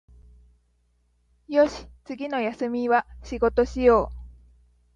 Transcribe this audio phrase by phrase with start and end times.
[1.47, 4.17] よし、次の休みは仕事しよう